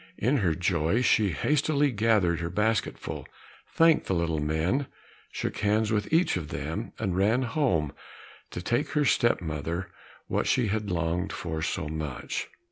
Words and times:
In 0.17 0.37
her 0.37 0.55
joy 0.55 1.03
she 1.03 1.29
hastily 1.29 1.91
gathered 1.91 2.39
her 2.39 2.49
basket 2.49 2.97
full, 2.97 3.27
thanked 3.67 4.07
the 4.07 4.15
little 4.15 4.39
men, 4.39 4.87
shook 5.31 5.57
hands 5.59 5.91
with 5.91 6.11
each 6.11 6.35
of 6.37 6.47
them, 6.47 6.91
and 6.97 7.15
ran 7.15 7.43
home 7.43 7.93
to 8.49 8.63
take 8.63 8.93
her 8.93 9.05
step 9.05 9.41
mother 9.41 9.91
what 10.25 10.47
she 10.47 10.69
had 10.69 10.89
longed 10.89 11.31
for 11.31 11.61
so 11.61 11.87
much. 11.87 12.47